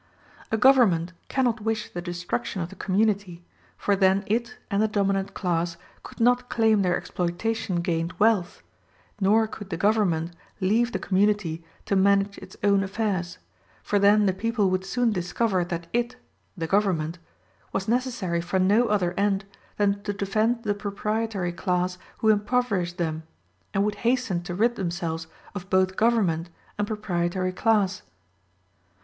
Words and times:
A 0.51 0.57
government 0.57 1.13
cannot 1.29 1.61
wish 1.61 1.91
the 1.93 2.01
destruction 2.01 2.59
of 2.63 2.69
the 2.69 2.75
community, 2.75 3.43
for 3.77 3.95
then 3.95 4.23
it 4.25 4.57
and 4.71 4.81
the 4.81 4.87
dominant 4.87 5.35
class 5.35 5.77
could 6.01 6.19
not 6.19 6.49
claim 6.49 6.81
their 6.81 6.97
exploitation 6.97 7.81
gained 7.81 8.13
wealth; 8.17 8.63
nor 9.19 9.45
could 9.45 9.69
the 9.69 9.77
government 9.77 10.31
leave 10.59 10.91
the 10.91 10.97
community 10.97 11.63
to 11.85 11.95
manage 11.95 12.39
its 12.39 12.57
own 12.63 12.81
affairs; 12.83 13.37
for 13.83 13.99
then 13.99 14.25
the 14.25 14.33
people 14.33 14.71
would 14.71 14.83
soon 14.83 15.11
discover 15.11 15.63
that 15.63 15.85
it 15.93 16.15
(the 16.57 16.65
government) 16.65 17.19
was 17.71 17.87
necessary 17.87 18.41
for 18.41 18.57
no 18.57 18.87
other 18.87 19.13
end 19.17 19.45
than 19.77 20.01
to 20.01 20.13
defend 20.13 20.63
the 20.63 20.73
proprietory 20.73 21.51
class 21.55 21.99
who 22.17 22.29
impoverish 22.29 22.93
them, 22.93 23.21
and 23.71 23.83
would 23.85 24.01
hasten 24.01 24.41
to 24.41 24.55
rid 24.55 24.77
themselves 24.77 25.27
of 25.53 25.69
both 25.69 25.95
government 25.95 26.49
and 26.79 26.87
proprietory 26.87 27.51
class. 27.55 28.01